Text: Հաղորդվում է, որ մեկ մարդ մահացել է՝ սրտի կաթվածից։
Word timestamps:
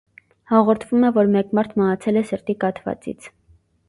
Հաղորդվում 0.51 1.03
է, 1.09 1.11
որ 1.17 1.29
մեկ 1.35 1.53
մարդ 1.59 1.75
մահացել 1.81 2.17
է՝ 2.21 2.23
սրտի 2.31 2.57
կաթվածից։ 2.65 3.29